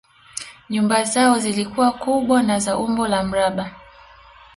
[0.69, 3.71] Nyumba zao zilikuwa kubwa na za umbo la mraba